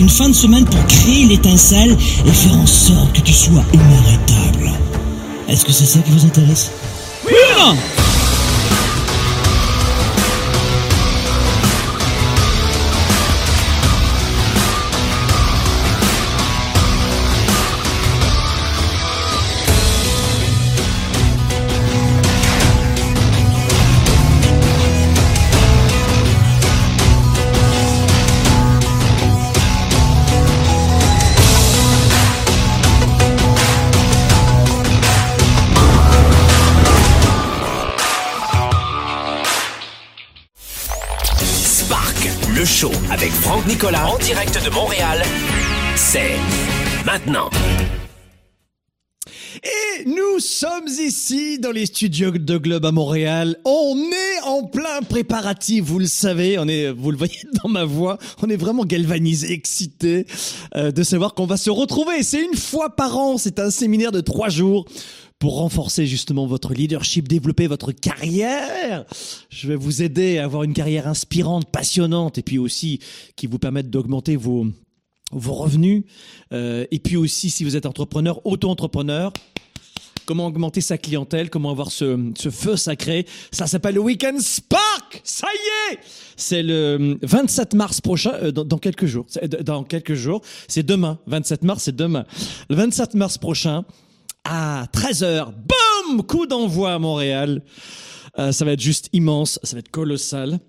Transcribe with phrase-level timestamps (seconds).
[0.00, 1.96] une fin de semaine pour créer l'étincelle
[2.26, 4.70] et faire en sorte que tu sois inarrêtable.
[5.48, 6.70] Est-ce que c'est ça qui vous intéresse?
[7.24, 7.32] Oui!
[7.58, 7.76] Non
[43.76, 45.22] Nicolas en direct de Montréal,
[45.96, 46.36] c'est
[47.04, 47.50] maintenant.
[49.62, 53.58] Et nous sommes ici dans les studios de Globe à Montréal.
[53.66, 56.58] On est en plein préparatif, vous le savez.
[56.58, 60.26] On est, vous le voyez dans ma voix, on est vraiment galvanisé, excité
[60.74, 62.22] euh, de savoir qu'on va se retrouver.
[62.22, 63.36] C'est une fois par an.
[63.36, 64.86] C'est un séminaire de trois jours
[65.38, 69.04] pour renforcer justement votre leadership, développer votre carrière.
[69.50, 73.00] Je vais vous aider à avoir une carrière inspirante, passionnante, et puis aussi
[73.36, 74.66] qui vous permette d'augmenter vos
[75.32, 76.04] vos revenus.
[76.52, 79.32] Euh, et puis aussi, si vous êtes entrepreneur, auto-entrepreneur,
[80.24, 83.26] comment augmenter sa clientèle, comment avoir ce, ce feu sacré.
[83.50, 85.20] Ça s'appelle le Weekend Spark.
[85.24, 85.98] Ça y est,
[86.36, 89.26] c'est le 27 mars prochain, euh, dans, dans quelques jours.
[89.42, 91.18] Euh, Dans quelques jours, c'est demain.
[91.26, 92.24] 27 mars, c'est demain.
[92.70, 93.84] Le 27 mars prochain,
[94.48, 97.62] à 13h, boum, coup d'envoi à Montréal.
[98.38, 100.60] Euh, ça va être juste immense, ça va être colossal.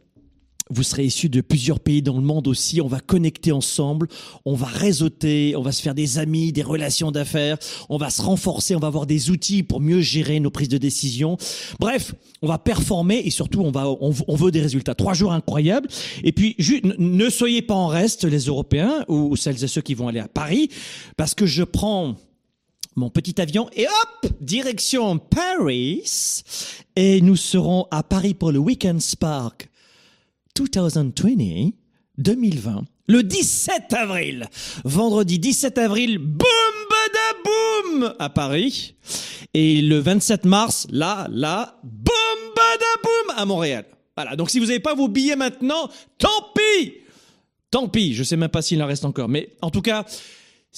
[0.69, 2.81] Vous serez issus de plusieurs pays dans le monde aussi.
[2.81, 4.07] On va connecter ensemble,
[4.43, 8.21] on va réseauter, on va se faire des amis, des relations d'affaires, on va se
[8.21, 11.37] renforcer, on va avoir des outils pour mieux gérer nos prises de décision.
[11.79, 14.95] Bref, on va performer et surtout on va, on, veut des résultats.
[14.95, 15.87] Trois jours incroyables.
[16.23, 16.55] Et puis,
[16.97, 20.27] ne soyez pas en reste, les Européens ou celles et ceux qui vont aller à
[20.27, 20.69] Paris,
[21.15, 22.15] parce que je prends
[22.97, 26.43] mon petit avion et hop, direction Paris.
[26.95, 29.69] Et nous serons à Paris pour le Weekend Spark
[30.55, 31.71] 2020,
[32.17, 34.47] 2020, le 17 avril.
[34.83, 36.47] Vendredi 17 avril, boum,
[36.89, 38.95] badaboum, à Paris.
[39.53, 43.85] Et le 27 mars, là, là, boum, badaboum, à Montréal.
[44.15, 44.35] Voilà.
[44.35, 46.95] Donc si vous n'avez pas vos billets maintenant, tant pis.
[47.69, 48.15] Tant pis.
[48.15, 49.29] Je sais même pas s'il en reste encore.
[49.29, 50.03] Mais en tout cas,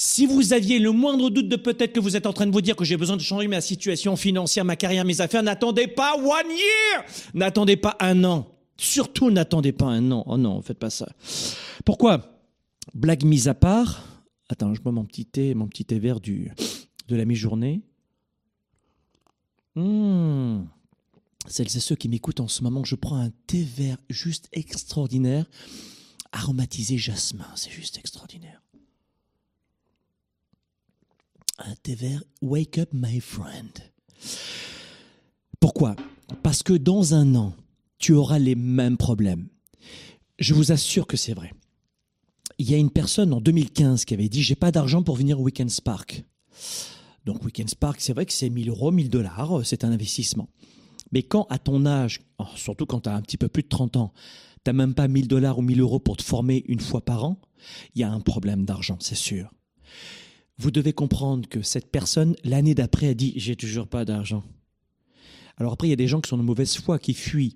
[0.02, 2.62] si vous aviez le moindre doute de peut-être que vous êtes en train de vous
[2.62, 6.16] dire que j'ai besoin de changer ma situation financière, ma carrière, mes affaires, n'attendez pas
[6.16, 8.48] one year N'attendez pas un an.
[8.78, 10.24] Surtout n'attendez pas un an.
[10.26, 11.09] Oh non, faites pas ça.
[11.84, 12.40] Pourquoi?
[12.94, 14.24] Blague mise à part.
[14.48, 16.50] Attends, je bois mon petit thé, mon petit thé vert du,
[17.09, 17.82] de la mi-journée.
[19.76, 20.62] Mmh.
[21.46, 25.44] Celles et ceux qui m'écoutent en ce moment, je prends un thé vert juste extraordinaire,
[26.32, 27.48] aromatisé jasmin.
[27.56, 28.62] C'est juste extraordinaire
[31.66, 31.96] un thé
[32.42, 33.72] Wake Up My Friend.
[35.59, 35.96] Pourquoi?
[36.44, 37.53] Parce que dans un an,
[37.97, 39.47] tu auras les mêmes problèmes.
[40.38, 41.53] Je vous assure que c'est vrai.
[42.58, 45.40] Il y a une personne en 2015 qui avait dit J'ai pas d'argent pour venir
[45.40, 46.24] au Weekend Spark.
[47.25, 50.50] Donc, Weekend Spark, c'est vrai que c'est 1000 euros, 1000 dollars, c'est un investissement.
[51.12, 53.68] Mais quand, à ton âge, oh, surtout quand tu as un petit peu plus de
[53.68, 54.14] 30 ans,
[54.64, 57.41] tu même pas 1000 dollars ou 1000 euros pour te former une fois par an,
[57.96, 59.52] il y a un problème d'argent, c'est sûr
[60.59, 64.44] vous devez comprendre que cette personne, l'année d'après, a dit J'ai toujours pas d'argent.
[65.58, 67.56] Alors après, il y a des gens qui sont de mauvaise foi, qui fuient.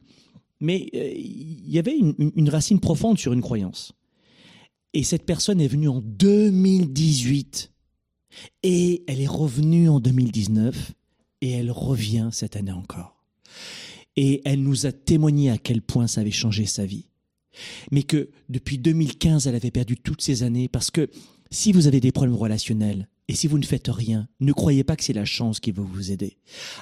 [0.60, 3.94] Mais euh, il y avait une, une- racine profonde sur une croyance.
[4.94, 7.72] Et cette personne est venue en 2018.
[8.64, 10.94] Et elle est revenue en 2019.
[11.42, 13.24] Et elle revient cette année encore.
[14.16, 17.08] Et elle nous a témoigné à quel point ça avait changé sa vie.
[17.92, 21.10] Mais que depuis 2015, elle avait perdu toutes ces années parce que
[21.54, 24.96] si vous avez des problèmes relationnels et si vous ne faites rien, ne croyez pas
[24.96, 26.38] que c'est la chance qui va vous aider.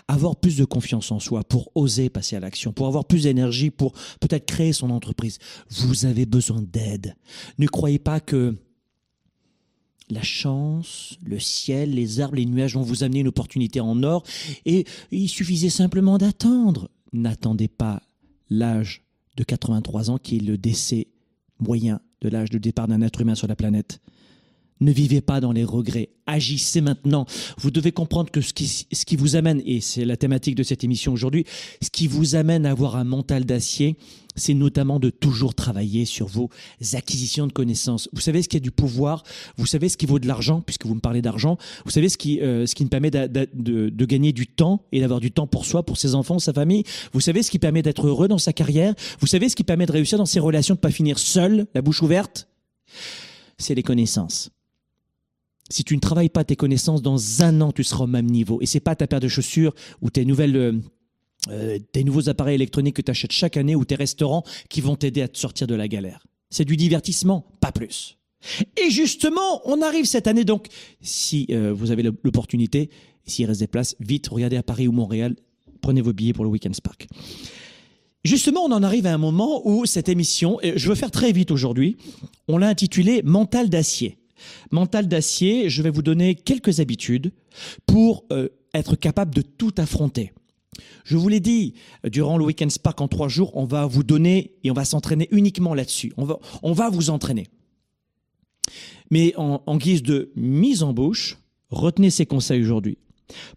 [0.08, 3.70] Avoir plus de confiance en soi pour oser passer à l'action, pour avoir plus d'énergie,
[3.70, 5.38] pour peut-être créer son entreprise,
[5.70, 7.16] vous avez besoin d'aide.
[7.60, 8.56] Ne croyez pas que
[10.10, 14.24] la chance, le ciel, les arbres, les nuages vont vous amener une opportunité en or
[14.66, 16.90] et il suffisait simplement d'attendre.
[17.14, 18.02] N'attendez pas
[18.50, 19.04] l'âge
[19.36, 21.08] de 83 ans qui est le décès
[21.60, 24.00] moyen de l'âge de départ d'un être humain sur la planète.
[24.82, 26.10] Ne vivez pas dans les regrets.
[26.26, 27.26] Agissez maintenant.
[27.60, 30.64] Vous devez comprendre que ce qui, ce qui vous amène, et c'est la thématique de
[30.64, 31.46] cette émission aujourd'hui,
[31.82, 33.96] ce qui vous amène à avoir un mental d'acier,
[34.36, 36.50] c'est notamment de toujours travailler sur vos
[36.94, 38.10] acquisitions de connaissances.
[38.14, 39.24] Vous savez ce qui a du pouvoir,
[39.58, 42.18] vous savez ce qui vaut de l'argent, puisque vous me parlez d'argent, vous savez ce
[42.18, 45.32] qui, euh, ce qui me permet d'a- de, de gagner du temps et d'avoir du
[45.32, 46.84] temps pour soi, pour ses enfants, sa famille.
[47.14, 48.96] Vous savez ce qui permet d'être heureux dans sa carrière.
[49.20, 51.82] Vous savez ce qui permet de réussir dans ses relations, de pas finir seul, la
[51.84, 52.48] bouche ouverte.
[53.60, 54.50] C'est les connaissances.
[55.72, 58.60] Si tu ne travailles pas tes connaissances, dans un an, tu seras au même niveau.
[58.62, 60.74] Et c'est pas ta paire de chaussures ou tes nouvelles, euh,
[61.50, 64.98] euh, tes nouveaux appareils électroniques que tu achètes chaque année ou tes restaurants qui vont
[64.98, 66.28] t'aider à te sortir de la galère.
[66.50, 68.18] C'est du divertissement, pas plus.
[68.76, 70.68] Et justement, on arrive cette année, donc
[71.02, 72.90] si euh, vous avez l'opportunité,
[73.26, 75.36] s'il reste des places, vite, regardez à Paris ou Montréal,
[75.80, 77.08] prenez vos billets pour le Weekend Spark.
[78.26, 81.32] Justement, on en arrive à un moment où cette émission, et je veux faire très
[81.32, 81.98] vite aujourd'hui,
[82.48, 84.18] on l'a intitulée Mental d'acier.
[84.72, 87.32] Mental d'acier, je vais vous donner quelques habitudes
[87.86, 90.34] pour euh, être capable de tout affronter.
[91.04, 91.74] Je vous l'ai dit,
[92.06, 95.28] durant le Weekend Spark en trois jours, on va vous donner et on va s'entraîner
[95.32, 96.14] uniquement là-dessus.
[96.18, 97.48] On va, on va vous entraîner.
[99.10, 101.38] Mais en, guise de mise en bouche,
[101.70, 102.98] retenez ces conseils aujourd'hui.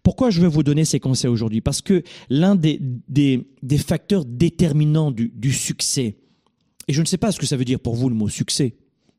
[0.03, 1.61] Pourquoi je veux vous donner ces conseils aujourd'hui?
[1.61, 6.17] Parce que l'un des, des, des, facteurs déterminants du, du succès,
[6.87, 8.75] et je ne sais pas ce que ça veut dire pour vous le mot succès,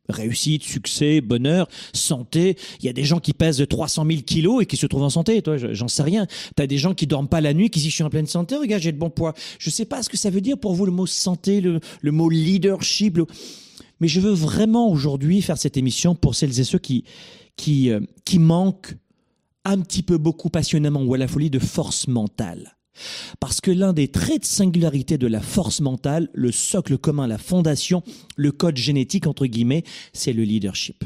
[0.09, 2.57] réussite, succès, bonheur, santé.
[2.81, 5.11] Il y a des gens qui pèsent 300 000 kilos et qui se trouvent en
[5.11, 5.41] santé.
[5.43, 6.27] Toi, j'en sais rien.
[6.57, 8.27] Tu as des gens qui dorment pas la nuit, qui disent je suis en pleine
[8.27, 9.35] santé, regarde, j'ai de bon poids.
[9.59, 12.13] Je sais pas ce que ça veut dire pour vous le mot santé, le, le
[12.13, 13.19] mot leadership.
[14.01, 17.05] Mais je veux vraiment aujourd'hui faire cette émission pour celles et ceux qui,
[17.57, 18.95] qui, euh, qui manquent
[19.65, 22.76] un petit peu beaucoup passionnément ou à la folie de force mentale.
[23.41, 27.39] Parce que l'un des traits de singularité de la force mentale, le socle commun, la
[27.39, 28.03] fondation,
[28.37, 31.05] le code génétique, entre guillemets, c'est le leadership.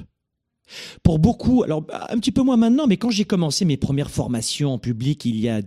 [1.02, 4.74] Pour beaucoup, alors un petit peu moins maintenant, mais quand j'ai commencé mes premières formations
[4.74, 5.62] en public il y a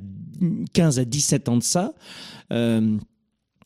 [0.73, 1.93] 15 à 17 ans de ça,
[2.51, 2.97] euh,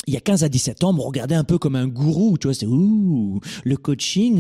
[0.08, 2.38] il y a 15 à 17 ans, on me regardait un peu comme un gourou,
[2.38, 4.40] tu vois, c'est ouh, le coaching,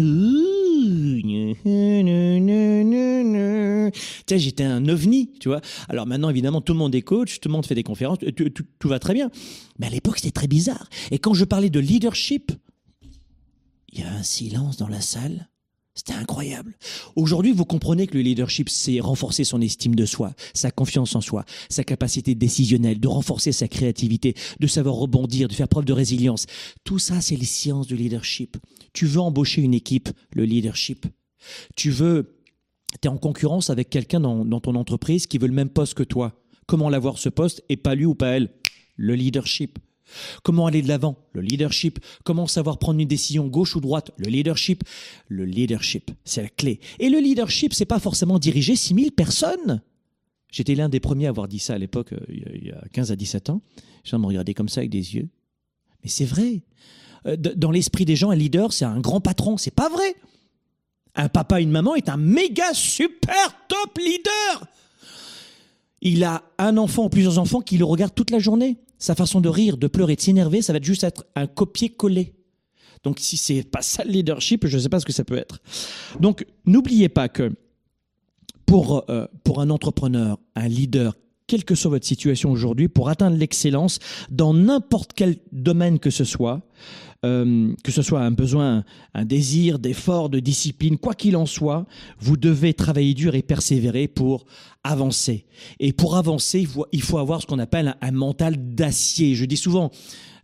[4.29, 5.61] j'étais un ovni, tu vois.
[5.89, 8.49] Alors maintenant, évidemment, tout le monde est coach, tout le monde fait des conférences, tout,
[8.79, 9.29] tout va très bien.
[9.79, 10.89] Mais à l'époque, c'était très bizarre.
[11.11, 12.51] Et quand je parlais de leadership,
[13.93, 15.49] il y a un silence dans la salle.
[15.97, 16.77] C'était incroyable.
[17.15, 21.21] Aujourd'hui, vous comprenez que le leadership, c'est renforcer son estime de soi, sa confiance en
[21.21, 25.93] soi, sa capacité décisionnelle, de renforcer sa créativité, de savoir rebondir, de faire preuve de
[25.93, 26.45] résilience.
[26.83, 28.57] Tout ça, c'est les sciences du leadership.
[28.93, 31.07] Tu veux embaucher une équipe, le leadership.
[31.75, 32.43] Tu veux,
[33.01, 35.95] tu es en concurrence avec quelqu'un dans, dans ton entreprise qui veut le même poste
[35.95, 36.39] que toi.
[36.67, 38.51] Comment l'avoir ce poste et pas lui ou pas elle?
[38.97, 39.79] Le leadership.
[40.43, 41.17] Comment aller de l'avant?
[41.33, 41.99] Le leadership.
[42.23, 44.11] Comment savoir prendre une décision gauche ou droite?
[44.17, 44.83] Le leadership.
[45.27, 46.79] Le leadership, c'est la clé.
[46.99, 49.81] Et le leadership, c'est pas forcément diriger 6000 personnes.
[50.51, 53.11] J'étais l'un des premiers à avoir dit ça à l'époque, euh, il y a 15
[53.11, 53.61] à 17 ans.
[54.03, 55.27] Les gens me regardaient comme ça avec des yeux.
[56.03, 56.61] Mais c'est vrai.
[57.25, 59.57] Euh, dans l'esprit des gens, un leader, c'est un grand patron.
[59.57, 60.15] C'est pas vrai.
[61.15, 64.67] Un papa, une maman est un méga super top leader.
[66.01, 69.41] Il a un enfant ou plusieurs enfants qui le regardent toute la journée sa façon
[69.41, 72.33] de rire, de pleurer, de s'énerver, ça va juste être un copier-coller.
[73.03, 75.37] Donc si c'est pas ça le leadership, je ne sais pas ce que ça peut
[75.37, 75.61] être.
[76.19, 77.53] Donc n'oubliez pas que
[78.65, 81.15] pour, euh, pour un entrepreneur, un leader,
[81.47, 83.99] quelle que soit votre situation aujourd'hui, pour atteindre l'excellence
[84.29, 86.61] dans n'importe quel domaine que ce soit,
[87.25, 88.83] euh, que ce soit un besoin,
[89.13, 91.85] un désir d'effort, de discipline, quoi qu'il en soit,
[92.19, 94.45] vous devez travailler dur et persévérer pour
[94.83, 95.45] avancer.
[95.79, 99.35] Et pour avancer, il faut, avoir ce qu'on appelle un, un mental d'acier.
[99.35, 99.91] Je dis souvent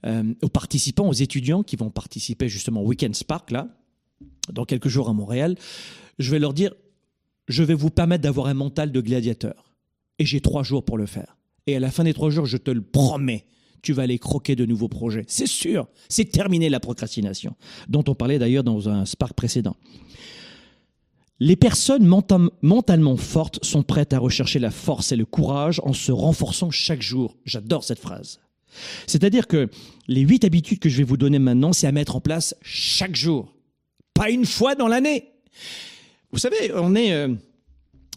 [0.06, 3.70] euh, aux participants, aux étudiants qui vont participer justement au Weekend Spark, là,
[4.52, 5.56] dans quelques jours à Montréal,
[6.20, 6.74] je vais leur dire,
[7.48, 9.74] je vais vous permettre d'avoir un mental de gladiateur.
[10.20, 11.38] Et j'ai trois jours pour le faire.
[11.68, 13.46] Et à la fin des trois jours, je te le promets,
[13.84, 15.26] tu vas aller croquer de nouveaux projets.
[15.28, 17.56] C'est sûr, c'est terminé la procrastination,
[17.88, 19.76] dont on parlait d'ailleurs dans un Spark précédent.
[21.40, 22.06] Les personnes
[22.62, 27.02] mentalement fortes sont prêtes à rechercher la force et le courage en se renforçant chaque
[27.02, 27.36] jour.
[27.44, 28.40] J'adore cette phrase.
[29.08, 29.70] C'est-à-dire que
[30.08, 33.16] les huit habitudes que je vais vous donner maintenant, c'est à mettre en place chaque
[33.16, 33.54] jour,
[34.14, 35.32] pas une fois dans l'année.
[36.32, 37.14] Vous savez, on est...
[37.14, 37.36] Euh,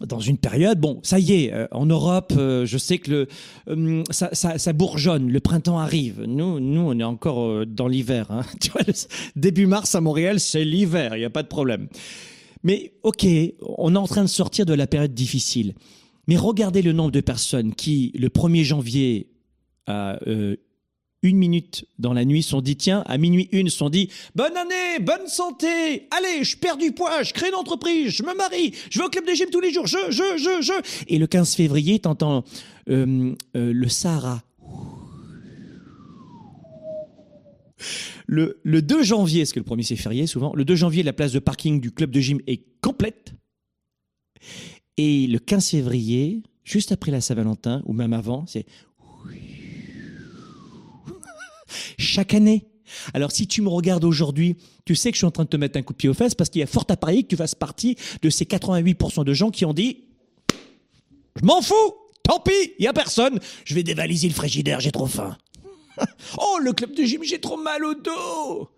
[0.05, 3.27] dans une période, bon, ça y est, euh, en Europe, euh, je sais que
[3.69, 6.23] euh, ça, bourgeonne, le printemps arrive.
[6.27, 8.29] Nous, nous, on est encore dans l'hiver.
[8.29, 8.41] Hein.
[9.35, 11.87] Début mars à Montréal, c'est l'hiver, il n'y a pas de problème.
[12.63, 13.25] Mais ok,
[13.61, 15.73] on est en train de sortir de la période difficile.
[16.27, 19.29] Mais regardez le nombre de personnes qui, le 1er janvier,
[19.87, 20.19] à
[21.23, 24.99] une minute dans la nuit, sont dit, tiens, à minuit une, sont dit, bonne année,
[25.01, 28.99] bonne santé, allez, je perds du poids, je crée une entreprise, je me marie, je
[28.99, 30.73] vais au club de gym tous les jours, je, je, je, je.
[31.07, 32.43] Et le 15 février, t'entends
[32.89, 34.43] euh, euh, le Sahara.
[38.27, 41.13] Le, le 2 janvier, parce que le premier c'est férié souvent, le 2 janvier, la
[41.13, 43.33] place de parking du club de gym est complète.
[44.97, 48.65] Et le 15 février, juste après la Saint-Valentin, ou même avant, c'est
[51.97, 52.65] chaque année,
[53.13, 54.55] Alors si tu me regardes aujourd'hui,
[54.85, 56.13] tu sais que je suis en train de te mettre un coup de pied aux
[56.13, 59.25] fesses parce qu'il y a fort à parier que tu fasses partie de ces 88%
[59.25, 60.05] de gens qui ont dit
[61.39, 61.75] Je m'en fous
[62.27, 63.39] Tant pis, il y a personne.
[63.63, 65.37] Je vais dévaliser le frigidaire, j'ai trop faim.
[66.37, 68.69] oh, le club de gym, j'ai trop mal au dos.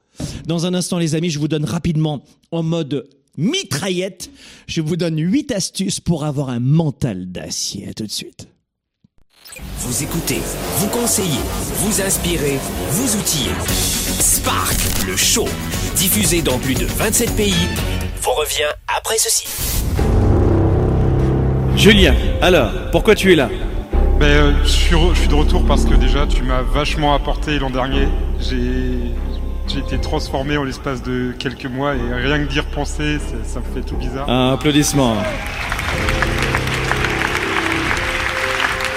[0.46, 4.30] Dans un instant, les amis, je vous donne rapidement, en mode mitraillette,
[4.68, 7.88] je vous donne 8 astuces pour avoir un mental d'acier.
[7.88, 8.48] À tout de suite.
[9.90, 10.40] Vous écoutez,
[10.78, 11.40] vous conseillez,
[11.78, 12.60] vous inspirez,
[12.92, 13.50] vous outillez.
[14.20, 14.78] Spark,
[15.08, 15.48] le show,
[15.96, 17.56] diffusé dans plus de 27 pays,
[18.22, 19.48] vous revient après ceci.
[21.76, 23.50] Julien, alors, pourquoi tu es là?
[24.20, 27.16] Ben, euh, je, suis re- je suis de retour parce que déjà tu m'as vachement
[27.16, 28.08] apporté l'an dernier.
[28.40, 29.12] J'ai
[29.68, 33.60] j'ai été transformé en l'espace de quelques mois et rien que d'y repenser, ça, ça
[33.60, 34.30] me fait tout bizarre.
[34.30, 35.16] Un applaudissement.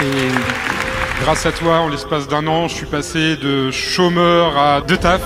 [0.01, 0.29] Et
[1.23, 5.21] grâce à toi, en l'espace d'un an, je suis passé de chômeur à deux taf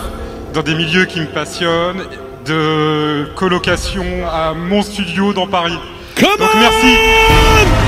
[0.52, 2.02] dans des milieux qui me passionnent,
[2.44, 5.78] de colocation à mon studio dans Paris.
[6.16, 7.85] Come Donc on merci.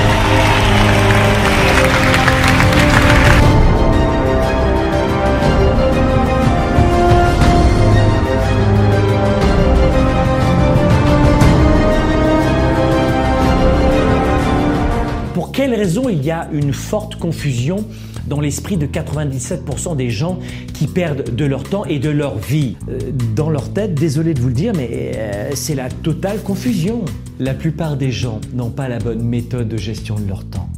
[15.69, 17.85] Quelle raison il y a une forte confusion
[18.25, 20.39] dans l'esprit de 97% des gens
[20.73, 22.97] qui perdent de leur temps et de leur vie Euh,
[23.35, 27.05] Dans leur tête, désolé de vous le dire, mais euh, c'est la totale confusion.
[27.39, 30.69] La plupart des gens n'ont pas la bonne méthode de gestion de leur temps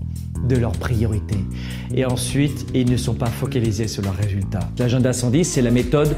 [0.49, 1.45] de leurs priorités.
[1.93, 4.67] Et ensuite, ils ne sont pas focalisés sur leurs résultats.
[4.79, 6.15] L'agenda 110, c'est la méthode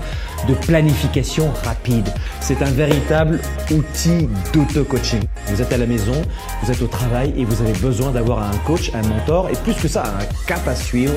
[0.47, 2.07] de planification rapide.
[2.39, 5.19] C'est un véritable outil d'auto-coaching.
[5.53, 6.19] Vous êtes à la maison,
[6.63, 9.75] vous êtes au travail et vous avez besoin d'avoir un coach, un mentor et plus
[9.75, 11.13] que ça, un cap à suivre.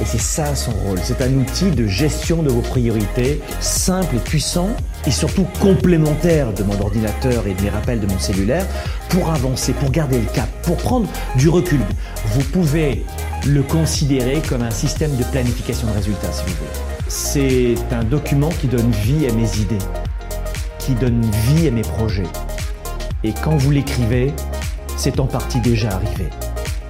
[0.00, 1.00] Et c'est ça son rôle.
[1.02, 4.68] C'est un outil de gestion de vos priorités, simple puissant
[5.08, 8.64] et surtout complémentaire de mon ordinateur et de mes rappels de mon cellulaire
[9.08, 11.80] pour avancer, pour garder le cap, pour prendre du recul.
[12.26, 13.04] Vous pouvez
[13.44, 16.70] le considérer comme un système de planification de résultats, si vous voulez.
[17.08, 19.84] C'est un document qui donne vie à mes idées,
[20.78, 22.22] qui donne vie à mes projets.
[23.22, 24.32] Et quand vous l'écrivez,
[24.96, 26.30] c'est en partie déjà arrivé.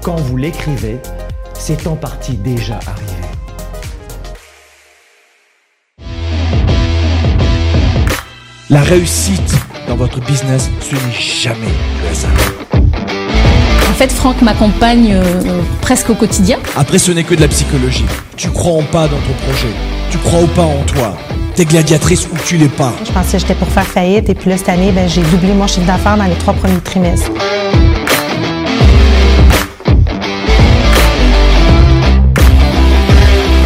[0.01, 0.99] Quand vous l'écrivez,
[1.55, 3.17] c'est en partie déjà arrivé.
[8.71, 9.57] La réussite
[9.89, 12.31] dans votre business, ce n'est jamais le hasard.
[13.91, 16.59] En fait, Franck m'accompagne euh, presque au quotidien.
[16.77, 18.07] Après, ce n'est que de la psychologie.
[18.37, 19.75] Tu crois en pas dans ton projet.
[20.13, 21.19] Tu crois ou pas en toi.
[21.61, 22.95] T'es gladiatrice ou tu l'es pas.
[23.05, 25.53] Je pensais que j'étais pour faire faillite et puis là, cette année, ben, j'ai doublé
[25.53, 27.31] mon chiffre d'affaires dans les trois premiers trimestres.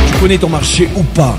[0.08, 1.38] Tu connais ton marché ou pas?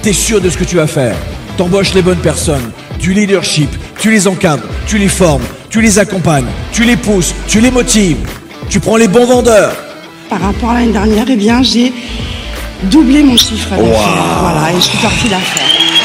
[0.00, 1.16] T'es sûr de ce que tu vas faire?
[1.56, 2.70] T'embauches les bonnes personnes.
[3.00, 3.70] Du leadership.
[3.98, 4.62] Tu les encadres.
[4.86, 5.42] Tu les formes.
[5.70, 6.46] Tu les accompagnes.
[6.70, 7.34] Tu les pousses.
[7.48, 8.18] Tu les motives.
[8.68, 9.74] Tu prends les bons vendeurs.
[10.30, 11.92] Par rapport à l'année dernière, eh bien, j'ai
[12.84, 14.38] doublé mon chiffre d'affaires.
[14.40, 15.95] Voilà, et je suis sortie d'affaires.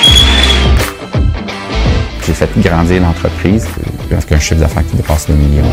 [2.25, 3.68] J'ai fait grandir l'entreprise
[4.12, 5.66] avec un chiffre d'affaires qui dépasse le million.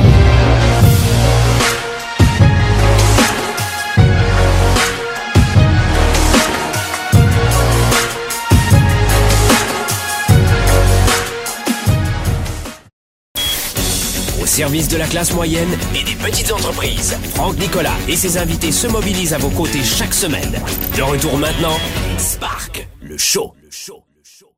[14.41, 18.73] Au service de la classe moyenne et des petites entreprises, Franck Nicolas et ses invités
[18.73, 20.59] se mobilisent à vos côtés chaque semaine.
[20.97, 21.77] De retour maintenant,
[22.17, 23.55] Spark, le show.
[23.63, 24.03] Le show.
[24.17, 24.53] le show.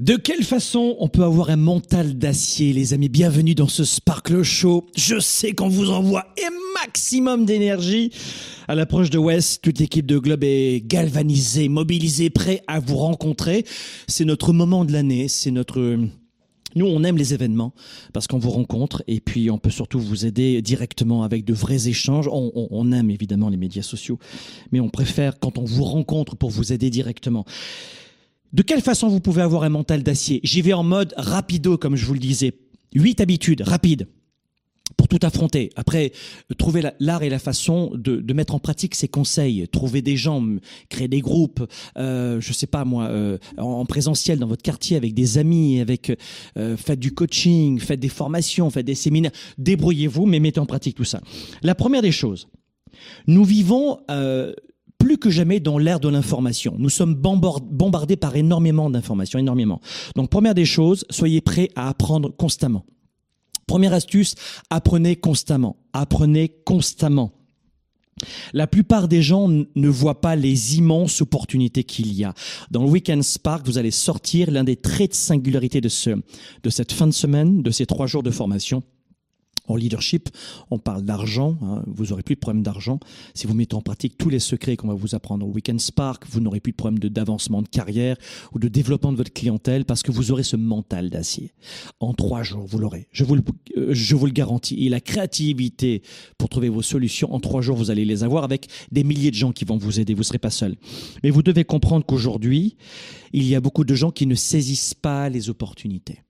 [0.00, 3.10] De quelle façon on peut avoir un mental d'acier, les amis?
[3.10, 4.86] Bienvenue dans ce Sparkle Show.
[4.96, 8.10] Je sais qu'on vous envoie un maximum d'énergie.
[8.66, 13.66] À l'approche de West, toute l'équipe de Globe est galvanisée, mobilisée, prêt à vous rencontrer.
[14.08, 15.98] C'est notre moment de l'année, c'est notre...
[16.76, 17.74] Nous, on aime les événements
[18.14, 21.88] parce qu'on vous rencontre et puis on peut surtout vous aider directement avec de vrais
[21.88, 22.26] échanges.
[22.32, 24.18] On- on aime évidemment les médias sociaux,
[24.72, 27.44] mais on préfère quand on vous rencontre pour vous aider directement.
[28.52, 30.40] De quelle façon vous pouvez avoir un mental d'acier?
[30.42, 32.52] J'y vais en mode rapido, comme je vous le disais.
[32.94, 34.08] Huit habitudes rapides
[34.96, 35.70] pour tout affronter.
[35.76, 36.10] Après,
[36.58, 39.68] trouver la- l'art et la façon de, mettre en pratique ces conseils.
[39.68, 40.44] Trouver des gens,
[40.88, 41.64] créer des groupes,
[41.96, 45.80] euh, je sais pas moi, euh, en, en présentiel dans votre quartier avec des amis,
[45.80, 46.12] avec
[46.58, 49.32] euh, faites du coaching, faites des formations, faites des séminaires.
[49.58, 51.20] Débrouillez-vous, mais mettez en pratique tout ça.
[51.62, 52.48] La première des choses,
[53.28, 54.52] nous vivons euh,
[55.10, 56.76] plus que jamais dans l'ère de l'information.
[56.78, 59.80] Nous sommes bombard- bombardés par énormément d'informations, énormément.
[60.14, 62.84] Donc, première des choses, soyez prêts à apprendre constamment.
[63.66, 64.36] Première astuce,
[64.70, 65.78] apprenez constamment.
[65.92, 67.32] Apprenez constamment.
[68.52, 72.32] La plupart des gens ne voient pas les immenses opportunités qu'il y a.
[72.70, 76.70] Dans le Weekend Spark, vous allez sortir l'un des traits de singularité de, ce, de
[76.70, 78.84] cette fin de semaine, de ces trois jours de formation
[79.70, 80.28] en leadership,
[80.70, 82.98] on parle d'argent, hein, vous aurez plus de problème d'argent.
[83.34, 86.24] Si vous mettez en pratique tous les secrets qu'on va vous apprendre au Weekend Spark,
[86.28, 88.16] vous n'aurez plus de problème d'avancement de, carrière
[88.52, 91.52] ou de développement de votre clientèle parce que vous aurez ce mental d'acier.
[92.00, 93.08] En trois jours, vous l'aurez.
[93.12, 93.42] Je vous le,
[93.76, 94.86] euh, je vous le garantis.
[94.86, 96.02] Et la créativité
[96.36, 99.36] pour trouver vos solutions, en trois jours, vous allez les avoir avec des milliers de
[99.36, 100.14] gens qui vont vous aider.
[100.14, 100.76] Vous ne serez pas seul.
[101.22, 102.76] Mais vous devez comprendre qu'aujourd'hui,
[103.32, 106.22] il y a beaucoup de gens qui ne saisissent pas les opportunités.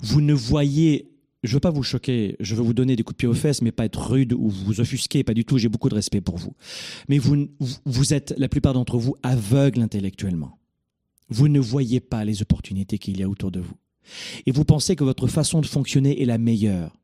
[0.00, 1.15] Vous ne voyez
[1.46, 3.62] je veux pas vous choquer, je veux vous donner des coups de pied aux fesses,
[3.62, 6.36] mais pas être rude ou vous offusquer, pas du tout, j'ai beaucoup de respect pour
[6.36, 6.54] vous.
[7.08, 7.48] Mais vous,
[7.84, 10.58] vous êtes, la plupart d'entre vous, aveugles intellectuellement.
[11.28, 13.74] Vous ne voyez pas les opportunités qu'il y a autour de vous.
[14.46, 16.96] Et vous pensez que votre façon de fonctionner est la meilleure.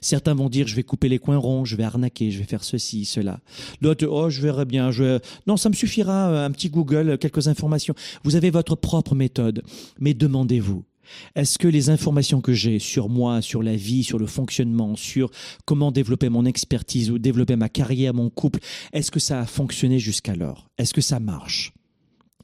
[0.00, 2.64] Certains vont dire je vais couper les coins ronds, je vais arnaquer, je vais faire
[2.64, 3.40] ceci, cela.
[3.80, 7.94] D'autres oh je verrai bien, je non ça me suffira un petit Google, quelques informations.
[8.24, 9.62] Vous avez votre propre méthode,
[10.00, 10.84] mais demandez-vous
[11.34, 15.30] est-ce que les informations que j'ai sur moi, sur la vie, sur le fonctionnement, sur
[15.64, 18.60] comment développer mon expertise ou développer ma carrière, mon couple,
[18.92, 20.68] est-ce que ça a fonctionné jusqu'alors?
[20.78, 21.72] Est-ce que ça marche?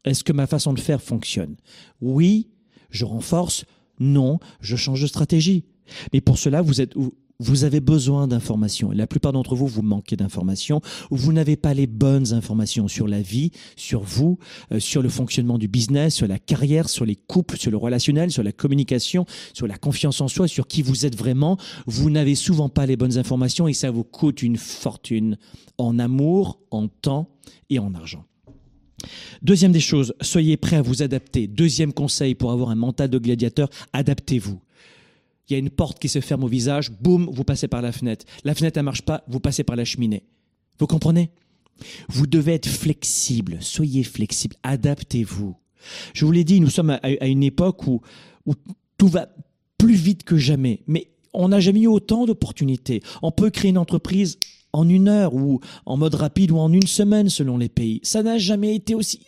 [0.04, 1.56] Est-ce que ma façon de faire fonctionne?
[2.00, 2.48] Oui,
[2.90, 3.64] je renforce.
[4.00, 5.64] Non, je change de stratégie.
[6.12, 6.94] Mais pour cela, vous êtes,
[7.40, 8.90] vous avez besoin d'informations.
[8.92, 13.08] La plupart d'entre vous, vous manquez d'informations ou vous n'avez pas les bonnes informations sur
[13.08, 14.38] la vie, sur vous,
[14.72, 18.30] euh, sur le fonctionnement du business, sur la carrière, sur les couples, sur le relationnel,
[18.30, 21.56] sur la communication, sur la confiance en soi, sur qui vous êtes vraiment.
[21.86, 25.36] Vous n'avez souvent pas les bonnes informations et ça vous coûte une fortune
[25.78, 27.28] en amour, en temps
[27.68, 28.24] et en argent.
[29.42, 31.46] Deuxième des choses, soyez prêts à vous adapter.
[31.46, 34.60] Deuxième conseil pour avoir un mental de gladiateur, adaptez-vous
[35.48, 37.92] il y a une porte qui se ferme au visage, boum, vous passez par la
[37.92, 38.24] fenêtre.
[38.44, 40.24] La fenêtre ne marche pas, vous passez par la cheminée.
[40.78, 41.30] Vous comprenez?
[42.08, 45.56] Vous devez être flexible, soyez flexible, adaptez-vous.
[46.14, 48.00] Je vous l'ai dit, nous sommes à, une époque où
[48.96, 49.28] tout va
[49.76, 53.02] plus vite que jamais, mais on n'a jamais eu autant d'opportunités.
[53.22, 54.38] On peut créer une entreprise
[54.74, 58.00] en une heure ou en mode rapide ou en une semaine selon les pays.
[58.02, 59.20] Ça n'a jamais été aussi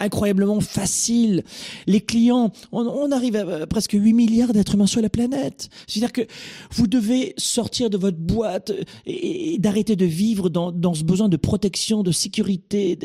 [0.00, 1.44] incroyablement facile.
[1.86, 5.68] Les clients, on, arrive à presque 8 milliards d'êtres humains sur la planète.
[5.86, 6.26] C'est-à-dire que
[6.72, 8.72] vous devez sortir de votre boîte
[9.06, 12.98] et, d'arrêter de vivre dans, dans, ce besoin de protection, de sécurité.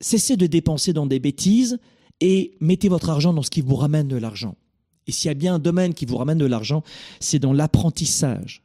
[0.00, 1.78] Cessez de dépenser dans des bêtises
[2.20, 4.56] et mettez votre argent dans ce qui vous ramène de l'argent.
[5.06, 6.82] Et s'il y a bien un domaine qui vous ramène de l'argent,
[7.20, 8.62] c'est dans l'apprentissage.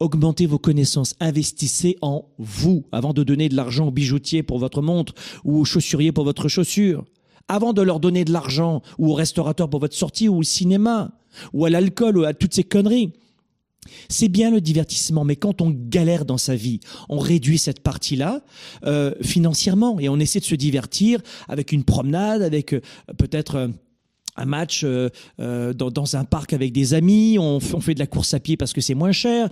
[0.00, 4.82] Augmentez vos connaissances, investissez en vous avant de donner de l'argent au bijoutier pour votre
[4.82, 7.04] montre ou au chaussurier pour votre chaussure.
[7.48, 11.12] Avant de leur donner de l'argent ou au restaurateur pour votre sortie ou au cinéma
[11.52, 13.12] ou à l'alcool ou à toutes ces conneries.
[14.08, 18.42] C'est bien le divertissement, mais quand on galère dans sa vie, on réduit cette partie-là
[18.86, 22.80] euh, financièrement et on essaie de se divertir avec une promenade, avec euh,
[23.18, 23.68] peut-être euh,
[24.36, 25.08] un match euh,
[25.40, 28.72] euh, dans, un parc avec des amis, on, fait de la course à pied parce
[28.72, 29.48] que c'est moins cher.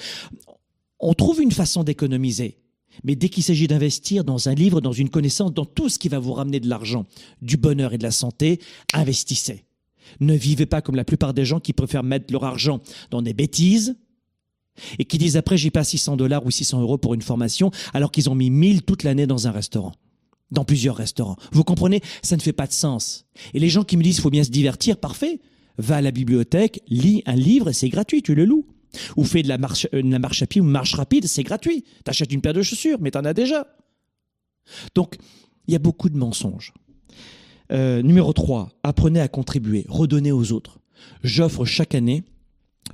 [1.01, 2.59] On trouve une façon d'économiser.
[3.05, 6.09] Mais dès qu'il s'agit d'investir dans un livre, dans une connaissance, dans tout ce qui
[6.09, 7.07] va vous ramener de l'argent,
[7.41, 8.61] du bonheur et de la santé,
[8.93, 9.65] investissez.
[10.21, 13.33] Ne vivez pas comme la plupart des gens qui préfèrent mettre leur argent dans des
[13.33, 13.97] bêtises
[14.99, 18.11] et qui disent après j'ai pas 600 dollars ou 600 euros pour une formation alors
[18.11, 19.93] qu'ils ont mis 1000 toute l'année dans un restaurant
[20.53, 21.37] dans plusieurs restaurants.
[21.51, 22.01] Vous comprenez?
[22.23, 23.27] Ça ne fait pas de sens.
[23.55, 25.41] Et les gens qui me disent faut bien se divertir, parfait.
[25.79, 28.67] Va à la bibliothèque, lis un livre, c'est gratuit, tu le loues.
[29.17, 31.85] Ou fais de la marche, euh, la marche à pied ou marche rapide, c'est gratuit.
[32.05, 33.67] T'achètes une paire de chaussures, mais t'en as déjà.
[34.95, 35.17] Donc,
[35.67, 36.75] il y a beaucoup de mensonges.
[37.73, 40.79] Euh, numéro 3, apprenez à contribuer, redonnez aux autres.
[41.23, 42.23] J'offre chaque année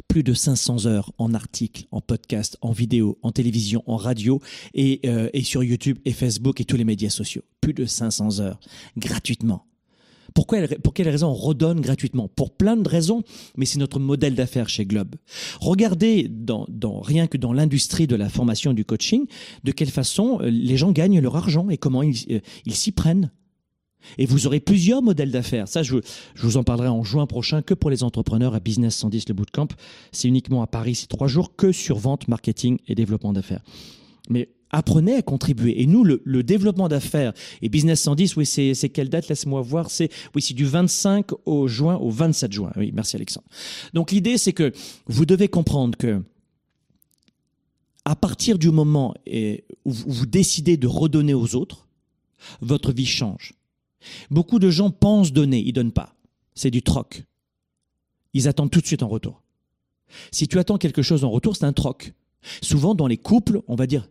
[0.07, 4.41] plus de 500 heures en articles, en podcast, en vidéo, en télévision, en radio
[4.75, 7.43] et, euh, et, sur YouTube et Facebook et tous les médias sociaux.
[7.61, 8.61] Plus de 500 heures
[8.97, 9.65] gratuitement.
[10.35, 12.29] Pour quelles raisons on redonne gratuitement?
[12.29, 13.23] Pour plein de raisons,
[13.57, 15.17] mais c'est notre modèle d'affaires chez Globe.
[15.61, 16.31] Regardez
[17.03, 19.27] rien que dans l'industrie de la formation du coaching,
[19.65, 22.93] de quelle façon euh, les gens gagnent leur argent et comment ils, euh, ils s'y
[22.93, 23.33] prennent.
[24.17, 25.69] Et vous aurez plusieurs modèles d'affaires.
[25.69, 25.97] Ça, je,
[26.37, 29.69] vous en parlerai en juin prochain que pour les entrepreneurs à Business 110, le bootcamp.
[30.13, 33.63] C'est uniquement à Paris, c'est trois jours que sur vente, marketing et développement d'affaires.
[34.31, 35.83] Mais apprenez à contribuer.
[35.83, 37.33] Et nous, le, développement d'affaires
[37.63, 39.29] et Business 110, oui, c'est quelle date?
[39.29, 39.91] Laisse-moi voir.
[39.91, 42.73] C'est oui, c'est du 25 au juin au 27 juin.
[42.77, 43.47] Oui, merci Alexandre.
[43.95, 44.73] Donc l'idée, c'est que
[45.07, 46.23] vous devez comprendre que
[48.05, 49.15] à partir du moment
[49.85, 51.87] où vous décidez de redonner aux autres,
[52.61, 53.53] votre vie change.
[54.31, 56.15] Beaucoup de gens pensent donner, ils donnent pas.
[56.55, 57.25] C'est du troc.
[58.35, 59.43] Ils attendent tout de suite en retour.
[60.31, 62.13] Si tu attends quelque chose en retour, c'est un troc.
[62.63, 64.09] Souvent, dans les couples, on va dire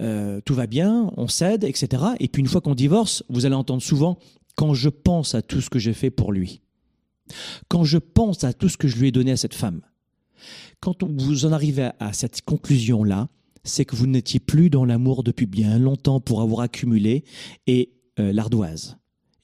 [0.00, 2.02] euh, tout va bien, on cède, etc.
[2.20, 4.18] Et puis une fois qu'on divorce, vous allez entendre souvent
[4.54, 6.60] quand je pense à tout ce que j'ai fait pour lui,
[7.68, 9.80] quand je pense à tout ce que je lui ai donné à cette femme.
[10.80, 13.28] Quand vous en arrivez à cette conclusion-là,
[13.62, 17.24] c'est que vous n'étiez plus dans l'amour depuis bien longtemps pour avoir accumulé
[17.66, 18.96] et euh, l'ardoise.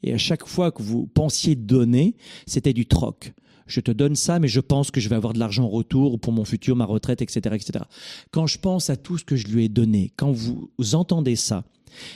[0.07, 2.17] Et à chaque fois que vous pensiez donner,
[2.47, 3.35] c'était du troc.
[3.67, 6.19] Je te donne ça, mais je pense que je vais avoir de l'argent en retour
[6.21, 7.85] pour mon futur, ma retraite, etc., etc.
[8.31, 11.65] Quand je pense à tout ce que je lui ai donné, quand vous entendez ça,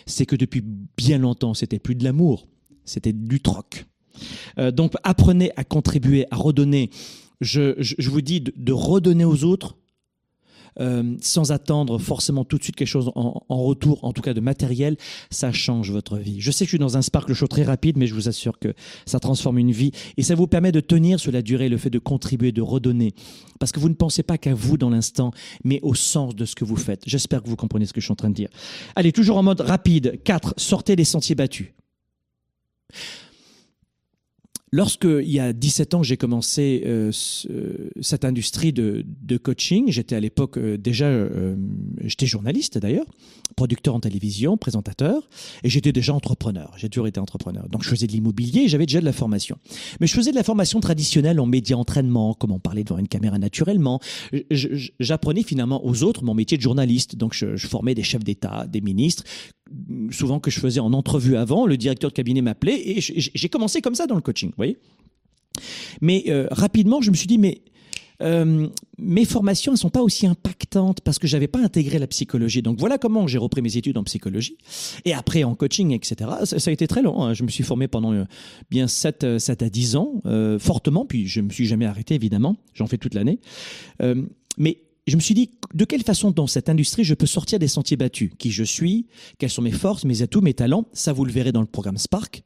[0.07, 0.62] c'est que depuis
[0.96, 2.46] bien longtemps, c'était plus de l'amour,
[2.85, 3.87] c'était du troc.
[4.59, 6.90] Euh, donc apprenez à contribuer, à redonner.
[7.40, 9.76] Je, vous dis de redonner aux autres
[10.78, 14.40] euh, sans attendre forcément tout de suite quelque chose en, retour, en tout cas de
[14.40, 14.96] matériel,
[15.30, 16.40] ça change votre vie.
[16.40, 18.59] Je sais que je suis dans un sparkle show très rapide, mais je vous assure
[18.59, 18.74] que
[19.06, 21.90] ça transforme une vie et ça vous permet de tenir sur la durée le fait
[21.90, 23.14] de contribuer, de redonner.
[23.59, 25.33] Parce que vous ne pensez pas qu'à vous dans l'instant,
[25.64, 27.02] mais au sens de ce que vous faites.
[27.06, 28.48] J'espère que vous comprenez ce que je suis en train de dire.
[28.96, 30.20] Allez, toujours en mode rapide.
[30.24, 30.54] 4.
[30.56, 31.72] Sortez les sentiers battus.
[34.72, 37.11] Lorsque, il y a 17 ans, j'ai commencé euh,
[38.00, 39.04] cette industrie de,
[39.42, 41.56] coaching, j'étais à l'époque euh, déjà, euh,
[42.04, 43.06] j'étais journaliste d'ailleurs,
[43.56, 45.28] producteur en télévision, présentateur,
[45.64, 46.72] et j'étais déjà entrepreneur.
[46.76, 47.68] J'ai toujours été entrepreneur.
[47.68, 49.59] Donc je faisais de l'immobilier j'avais déjà de la formation.
[50.00, 53.38] Mais je faisais de la formation traditionnelle en média entraînement, comment parler devant une caméra
[53.38, 54.00] naturellement.
[55.00, 57.16] J'apprenais finalement aux autres mon métier de journaliste.
[57.16, 59.24] Donc je, je formais des chefs d'État, des ministres,
[60.11, 61.66] souvent que je faisais en entrevue avant.
[61.66, 64.78] Le directeur de cabinet m'appelait et j'ai commencé comme ça dans le coaching, voyez.
[66.00, 67.62] Mais euh, rapidement, je me suis dit, mais
[68.22, 72.62] euh, mes formations ne sont pas aussi impactantes parce que j'avais pas intégré la psychologie.
[72.62, 74.59] Donc voilà comment j'ai repris mes études en psychologie
[75.04, 76.30] et après en coaching, etc.
[76.44, 77.22] Ça, a été très long.
[77.22, 77.35] Hein.
[77.35, 78.24] Je me suis formé pendant euh,
[78.70, 80.22] bien 7, 7 à 10 ans,
[80.59, 82.56] fortement, puis je me suis jamais arrêté évidemment.
[82.74, 83.40] J'en fais toute l'année.
[84.59, 87.68] mais je me suis dit, de quelle façon dans cette industrie je peux sortir des
[87.68, 88.30] sentiers battus?
[88.38, 89.06] Qui je suis?
[89.38, 90.86] Quelles sont mes forces, mes atouts, mes talents?
[90.92, 92.44] Ça, vous le verrez dans le programme Spark.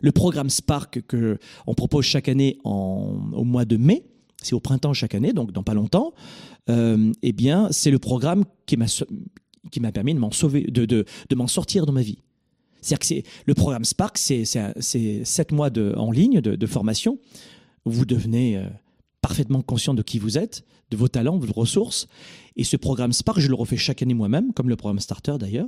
[0.00, 4.04] Le programme Spark que on propose chaque année au mois de mai,
[4.42, 6.12] c'est au printemps chaque année, donc dans pas longtemps.
[6.68, 11.46] Euh, eh bien, c'est le programme qui m'a permis de m'en sauver, de, de, m'en
[11.46, 12.18] sortir dans ma vie.
[12.80, 17.18] C'est-à-dire que le programme Spark, c'est sept mois de, en ligne de, formation.
[17.84, 18.66] Vous devenez euh,
[19.26, 22.06] parfaitement conscient de qui vous êtes, de vos talents, de vos ressources.
[22.54, 25.66] Et ce programme Spark, je le refais chaque année moi-même, comme le programme Starter d'ailleurs.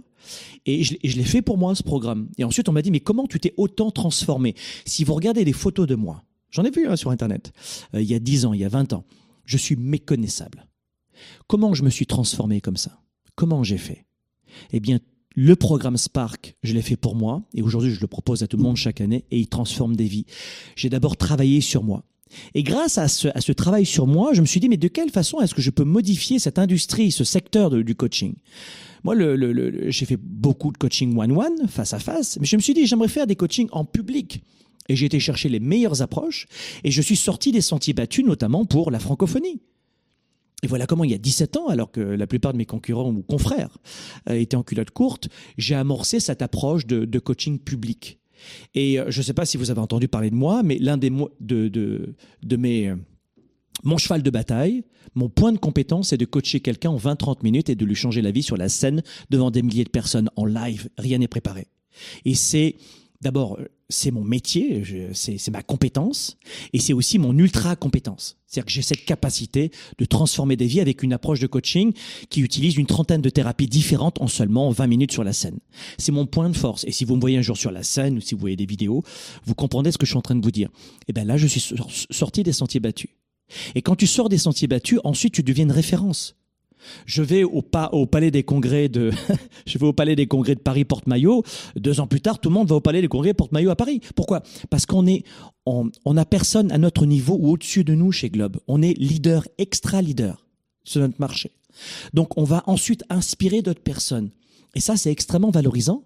[0.65, 2.29] Et je, l'ai fait pour moi, ce programme.
[2.39, 4.55] Et ensuite, on m'a dit, mais comment tu t'es autant transformé?
[4.85, 7.53] Si vous regardez des photos de moi, j'en ai vu hein, sur Internet,
[7.95, 9.03] euh, il y a 10 ans, il y a 20 ans,
[9.45, 10.69] je suis méconnaissable.
[11.49, 13.01] Comment je me suis transformé comme ça?
[13.35, 14.07] Comment j'ai fait?
[14.71, 15.01] Eh bien,
[15.35, 18.57] le programme Spark, je l'ai fait pour moi et aujourd'hui je le propose à tout
[18.57, 20.27] le monde chaque année et il transforme des vies.
[20.77, 22.05] J'ai d'abord travaillé sur moi.
[22.55, 25.41] Et grâce à ce, travail sur moi, je me suis dit, mais de quelle façon
[25.41, 28.35] est-ce que je peux modifier cette industrie, ce secteur du coaching?
[29.05, 29.15] Moi,
[29.89, 33.09] j'ai fait beaucoup de coaching one-one, face à face, mais je me suis dit, j'aimerais
[33.09, 34.43] faire des coachings en public.
[34.89, 36.47] Et j'ai été chercher les meilleures approches,
[36.83, 39.61] et je suis sorti des sentiers battus, notamment pour la francophonie.
[40.63, 43.11] Et voilà comment, il y a 17 ans, alors que la plupart de mes concurrents
[43.11, 43.79] ou confrères
[44.29, 48.19] euh, étaient en culotte courte, j'ai amorcé cette approche de coaching public.
[48.75, 50.97] Et euh, je ne sais pas si vous avez entendu parler de moi, mais l'un
[50.97, 52.97] des de, de, de mes euh,
[53.85, 57.71] mon cheval de bataille, mon point de compétence, c'est de coacher quelqu'un en 20-30 minutes
[57.71, 60.45] et de lui changer la vie sur la scène devant des milliers de personnes en
[60.45, 60.89] live.
[60.99, 61.69] Rien n'est préparé.
[62.25, 62.77] Et c'est
[63.21, 63.59] d'abord,
[63.91, 64.83] c'est mon métier,
[65.15, 66.37] c'est ma compétence,
[66.75, 68.37] et c'est aussi mon ultra compétence.
[68.47, 71.93] C'est-à-dire que j'ai cette capacité de transformer des vies avec une approche de coaching
[72.29, 75.59] qui utilise une trentaine de thérapies différentes en seulement 20 minutes sur la scène.
[75.99, 76.85] C'est mon point de force.
[76.85, 78.67] Et si vous me voyez un jour sur la scène ou si vous voyez des
[78.67, 79.03] vidéos,
[79.45, 80.69] vous comprenez ce que je suis en train de vous dire.
[81.03, 81.75] Et eh bien là, je suis
[82.11, 83.11] sorti des sentiers battus.
[83.75, 86.38] Et quand tu sors des sentiers battus, ensuite tu deviens une référence.
[87.07, 89.11] Je vais au, palais des congrès de,
[89.67, 91.43] je vais au palais des congrès de Paris Porte-Maillot.
[91.77, 94.01] Deux ans plus tard, tout le monde va au palais des congrès Porte-Maillot à Paris.
[94.15, 94.43] Pourquoi?
[94.71, 95.25] Parce qu'on est,
[95.67, 98.59] on a personne à notre niveau ou au-dessus de nous chez Globe.
[98.69, 100.47] On est leader, extra leader
[100.85, 101.53] sur notre marché.
[102.15, 104.31] Donc, on va ensuite inspirer d'autres personnes.
[104.75, 106.05] Et ça, c'est extrêmement valorisant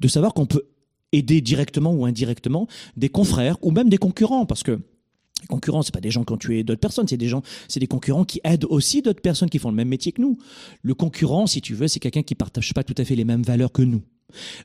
[0.00, 0.64] de savoir qu'on peut
[1.12, 4.80] aider directement ou indirectement des confrères ou même des concurrents parce que
[5.40, 7.80] les concurrents, c'est pas des gens qui ont tué d'autres personnes, c'est des gens, c'est
[7.80, 10.38] des concurrents qui aident aussi d'autres personnes qui font le même métier que nous.
[10.82, 13.42] Le concurrent, si tu veux, c'est quelqu'un qui partage pas tout à fait les mêmes
[13.42, 14.02] valeurs que nous.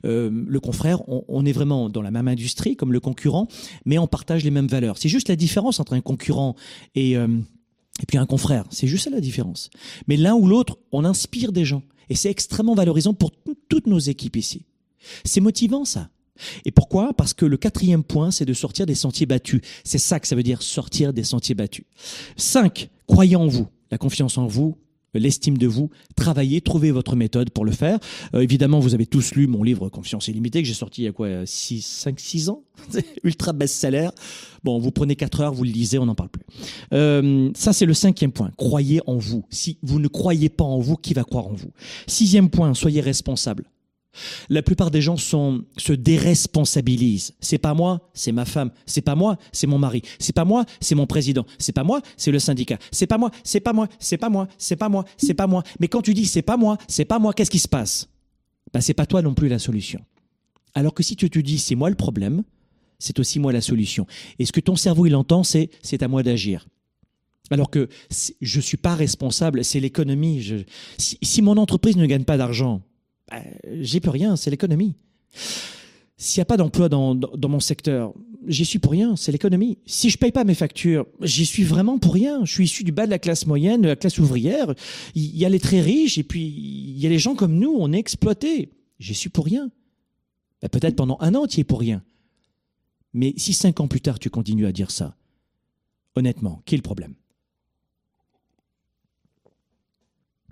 [0.04, 3.48] Euh, le confrère, on, est vraiment dans la même industrie comme le concurrent,
[3.86, 4.98] mais on partage les mêmes valeurs.
[4.98, 6.54] C'est juste la différence entre un concurrent
[6.94, 7.28] et euh,
[8.02, 8.64] et puis un confrère.
[8.70, 9.70] C'est juste ça la différence.
[10.08, 13.30] Mais l'un ou l'autre, on inspire des gens et c'est extrêmement valorisant pour
[13.68, 14.66] toutes nos équipes ici.
[15.24, 16.10] C'est motivant ça.
[16.64, 17.12] Et pourquoi?
[17.14, 19.60] Parce que le quatrième point, c'est de sortir des sentiers battus.
[19.84, 21.84] C'est ça que ça veut dire sortir des sentiers battus.
[22.36, 23.68] Cinq, croyez en vous.
[23.90, 24.76] La confiance en vous,
[25.18, 27.98] l'estime de vous, travaillez, trouvez votre méthode pour le faire.
[28.34, 31.08] Euh, évidemment, vous avez tous lu mon livre Confiance illimitée que j'ai sorti il y
[31.08, 32.62] a quoi 6 5 6 ans,
[33.24, 34.08] ultra best-seller.
[34.62, 36.44] Bon, vous prenez 4 heures, vous le lisez, on n'en parle plus.
[36.92, 39.44] Euh, ça c'est le cinquième point, croyez en vous.
[39.50, 41.70] Si vous ne croyez pas en vous, qui va croire en vous?
[42.06, 43.64] Sixième point, soyez responsable.
[44.48, 47.34] La plupart des gens se déresponsabilisent.
[47.40, 48.70] C'est pas moi, c'est ma femme.
[48.86, 50.02] C'est pas moi, c'est mon mari.
[50.18, 51.44] C'est pas moi, c'est mon président.
[51.58, 52.78] C'est pas moi, c'est le syndicat.
[52.90, 55.62] C'est pas moi, c'est pas moi, c'est pas moi, c'est pas moi, c'est pas moi.
[55.80, 58.08] Mais quand tu dis c'est pas moi, c'est pas moi, qu'est-ce qui se passe
[58.72, 60.00] Ben c'est pas toi non plus la solution.
[60.74, 62.42] Alors que si tu te dis c'est moi le problème,
[62.98, 64.06] c'est aussi moi la solution.
[64.38, 66.66] Et ce que ton cerveau il entend, c'est c'est à moi d'agir.
[67.50, 67.88] Alors que
[68.40, 70.64] je suis pas responsable, c'est l'économie.
[70.98, 72.80] Si mon entreprise ne gagne pas d'argent,
[73.30, 73.42] bah,
[73.80, 74.94] j'ai plus rien, c'est l'économie.
[76.16, 78.14] S'il n'y a pas d'emploi dans, dans, mon secteur,
[78.46, 79.78] j'y suis pour rien, c'est l'économie.
[79.84, 82.44] Si je paye pas mes factures, j'y suis vraiment pour rien.
[82.44, 84.74] Je suis issu du bas de la classe moyenne, de la classe ouvrière.
[85.14, 87.74] Il y a les très riches et puis il y a les gens comme nous,
[87.76, 88.70] on est exploités.
[88.98, 89.70] J'y suis pour rien.
[90.62, 92.02] Bah, peut-être pendant un an, tu y es pour rien.
[93.12, 95.16] Mais si cinq ans plus tard, tu continues à dire ça,
[96.14, 97.14] honnêtement, qui est le problème?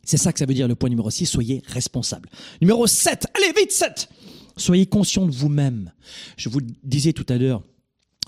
[0.05, 2.29] C'est ça que ça veut dire le point numéro 6, soyez responsable.
[2.61, 4.09] Numéro 7, allez vite 7
[4.57, 5.93] Soyez conscient de vous-même.
[6.37, 7.63] Je vous le disais tout à l'heure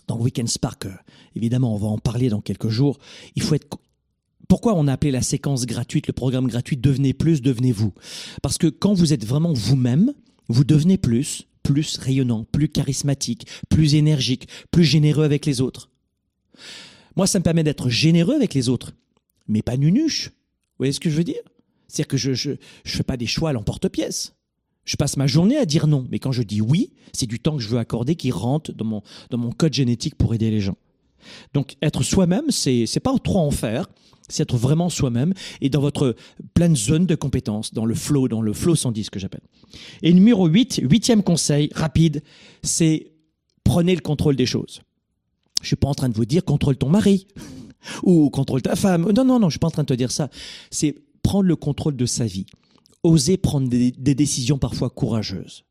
[0.07, 0.93] dans Weekend Spark, euh,
[1.35, 2.99] évidemment on va en parler dans quelques jours,
[3.37, 3.79] il faut être...
[4.49, 7.95] Pourquoi on a appelé la séquence gratuite, le programme gratuit Devenez plus, devenez vous
[8.43, 10.13] Parce que quand vous êtes vraiment vous-même,
[10.49, 15.89] vous devenez plus, plus rayonnant, plus charismatique, plus énergique, plus généreux avec les autres.
[17.17, 18.93] Moi, ça me permet d'être généreux avec les autres,
[19.49, 20.29] mais pas nunuche.
[20.29, 21.41] Vous voyez ce que je veux dire?
[21.89, 24.35] C'est-à-dire que je ne fais pas des choix à l'emporte-pièce.
[24.85, 27.57] Je passe ma journée à dire non, mais quand je dis oui, c'est du temps
[27.57, 30.61] que je veux accorder qui rentre dans mon, dans mon code génétique pour aider les
[30.61, 30.77] gens.
[31.55, 33.89] Donc être soi-même, c'est c'est pas trop en faire,
[34.29, 36.17] c'est être vraiment soi-même et dans votre
[36.53, 39.41] pleine zone de compétences, dans le flow, dans le flow 110 que j'appelle.
[40.03, 42.23] Et numéro 8, huitième conseil, rapide,
[42.63, 43.13] c'est
[43.65, 44.83] prenez le contrôle des choses.
[45.63, 47.27] Je suis pas en train de vous dire contrôle ton mari
[48.03, 49.11] ou contrôle ta femme.
[49.13, 50.29] Non, non, non, je suis pas en train de te dire ça.
[50.71, 50.95] C'est
[51.25, 52.47] prendre le contrôle de sa vie,
[53.03, 55.65] oser prendre des, décisions parfois courageuses,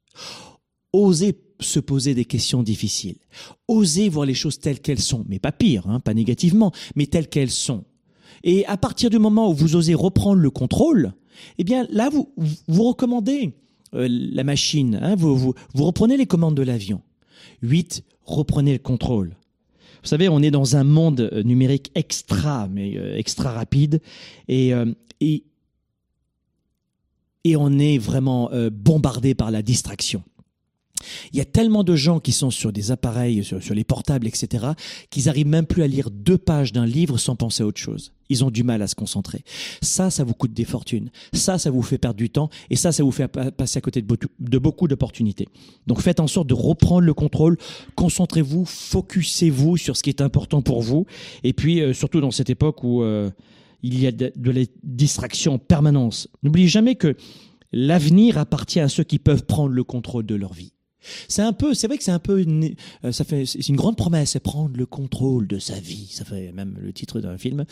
[0.91, 3.19] oser se poser des questions difficiles,
[3.69, 7.29] oser voir les choses telles qu'elles sont, mais pas pire, hein, pas négativement, mais telles
[7.29, 7.85] qu'elles sont.
[8.43, 11.13] Et à partir du moment où vous osez reprendre le contrôle,
[11.57, 12.33] eh bien là, vous,
[12.67, 13.53] vous recommandez
[13.93, 17.01] euh, la machine, hein, vous, vous, vous reprenez les commandes de l'avion.
[17.61, 18.03] 8.
[18.25, 19.37] Reprenez le contrôle.
[20.03, 24.01] Vous savez, on est dans un monde euh, numérique extra, mais euh, extra rapide,
[24.49, 24.73] et,
[25.23, 25.43] et,
[27.55, 30.23] on est vraiment euh, bombardé par la distraction.
[31.31, 34.67] Il y a tellement de gens qui sont sur des appareils, sur, les portables, etc.,
[35.09, 38.13] qu'ils arrivent même plus à lire deux pages d'un livre sans penser à autre chose.
[38.29, 39.43] Ils ont du mal à se concentrer.
[39.81, 41.11] Ça, ça vous coûte des fortunes.
[41.33, 42.49] Ça, ça vous fait perdre du temps.
[42.69, 45.47] Et ça, ça vous fait passer à côté de beaucoup d'opportunités.
[45.87, 47.57] Donc faites en sorte de reprendre le contrôle.
[47.95, 51.05] Concentrez-vous, focussez-vous sur ce qui est important pour vous.
[51.43, 53.03] Et puis, euh, surtout dans cette époque où...
[53.03, 53.29] Euh,
[53.83, 56.29] il y a de, la distraction en permanence.
[56.41, 57.15] N'oubliez jamais que
[57.71, 60.73] l'avenir appartient à ceux qui peuvent prendre le contrôle de leur vie.
[61.27, 63.75] C'est un peu, c'est vrai que c'est un peu, une, euh, ça fait, c'est une
[63.75, 66.07] grande promesse, c'est prendre le contrôle de sa vie.
[66.09, 67.65] Ça fait même le titre d'un film.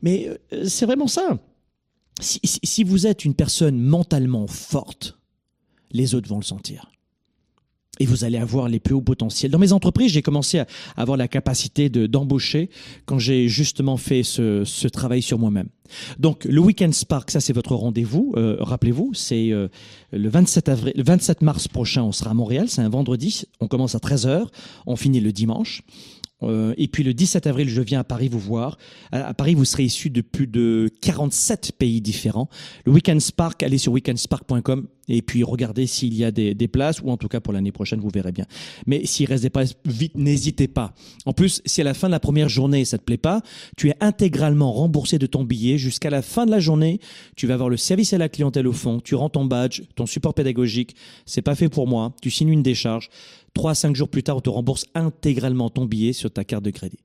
[0.00, 1.38] Mais euh, c'est vraiment ça.
[2.20, 5.18] Si, si vous êtes une personne mentalement forte,
[5.90, 6.90] les autres vont le sentir
[8.02, 9.52] et vous allez avoir les plus hauts potentiels.
[9.52, 12.68] Dans mes entreprises, j'ai commencé à avoir la capacité de d'embaucher
[13.06, 15.68] quand j'ai justement fait ce, travail sur moi-même.
[16.18, 18.34] Donc le Weekend Spark, ça c'est votre rendez-vous.
[18.36, 19.68] Euh, rappelez-vous, c'est euh,
[20.10, 22.66] le 27 avril, le 27 mars prochain, on sera à Montréal.
[22.68, 23.44] C'est un vendredi.
[23.60, 24.46] On commence à 13 h
[24.86, 25.84] On finit le dimanche.
[26.42, 28.78] Euh, et puis le 17 avril, je viens à Paris vous voir.
[29.12, 32.48] À, Paris, vous serez issu de plus de 47 pays différents.
[32.84, 37.10] Le Weekend Spark, allez sur weekendspark.com et puis regardez s'il y a des, places ou
[37.10, 38.46] en tout cas pour l'année prochaine, vous verrez bien.
[38.86, 40.94] Mais s'il reste des places, vite, n'hésitez pas.
[41.26, 43.42] En plus, si à la fin de la première journée ça te plaît pas,
[43.76, 47.00] tu es intégralement remboursé de ton billet jusqu'à la fin de la journée.
[47.36, 50.06] Tu vas avoir le service à la clientèle au fond, tu rends ton badge, ton
[50.06, 50.94] support pédagogique.
[51.26, 52.14] C'est pas fait pour moi.
[52.22, 53.10] Tu signes une décharge.
[53.54, 56.64] Trois à cinq jours plus tard, on te rembourse intégralement ton billet sur ta carte
[56.64, 56.98] de crédit.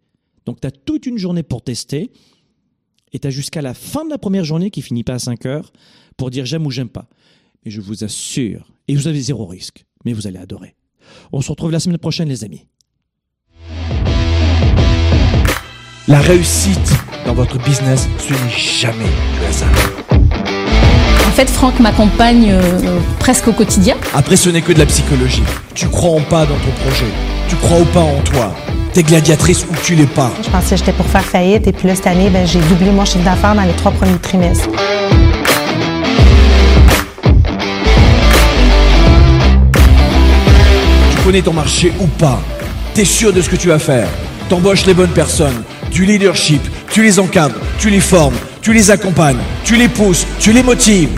[0.46, 2.10] Donc, tu as toute une journée pour tester
[3.12, 5.46] et tu as jusqu'à la fin de la première journée qui finit pas à 5
[5.46, 5.74] heures
[6.16, 7.08] pour dire j'aime ou j'aime pas.
[7.70, 10.76] Je vous assure, et vous avez zéro risque, mais vous allez adorer.
[11.34, 12.66] On se retrouve la semaine prochaine, les amis.
[16.08, 16.94] La réussite
[17.26, 19.70] dans votre business, ce n'est jamais le hasard.
[21.28, 23.98] En fait, Franck m'accompagne euh, presque au quotidien.
[24.14, 25.44] Après, ce n'est que de la psychologie.
[25.76, 27.12] Tu crois en pas dans ton projet.
[27.50, 28.56] Tu crois ou pas en toi.
[28.94, 30.32] T'es gladiatrice ou tu l'es pas.
[30.42, 32.92] Je pensais que j'étais pour faire faillite et puis là, cette année, ben, j'ai doublé
[32.92, 34.70] mon chiffre d'affaires dans les trois premiers trimestres.
[41.28, 42.42] Connais ton marché ou pas
[42.94, 44.08] T'es sûr de ce que tu vas faire
[44.48, 45.62] T'embauches les bonnes personnes,
[45.92, 50.54] du leadership, tu les encadres, tu les formes, tu les accompagnes, tu les pousses, tu
[50.54, 51.10] les motives.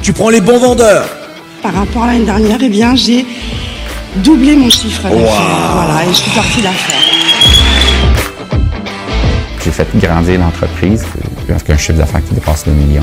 [0.00, 1.06] Tu prends les bons vendeurs.
[1.62, 3.26] Par rapport à l'année dernière, eh bien, j'ai
[4.16, 5.20] doublé mon chiffre d'affaires.
[5.74, 6.96] Voilà, et je suis sortie d'affaires.
[9.62, 11.04] J'ai fait grandir l'entreprise
[11.46, 13.02] avec un chiffre d'affaires qui dépasse le million.